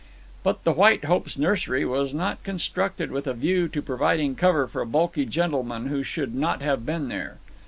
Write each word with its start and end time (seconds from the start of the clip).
But 0.41 0.63
the 0.63 0.71
White 0.71 1.03
Hope's 1.05 1.37
nursery 1.37 1.85
was 1.85 2.11
not 2.11 2.41
constructed 2.41 3.11
with 3.11 3.27
a 3.27 3.35
view 3.35 3.67
to 3.67 3.81
providing 3.83 4.33
cover 4.33 4.65
for 4.65 4.83
bulky 4.83 5.27
gentlemen 5.27 5.89
who 5.89 6.01
should 6.01 6.33
not 6.33 6.63
have 6.63 6.87
been 6.87 7.07
there. 7.07 7.37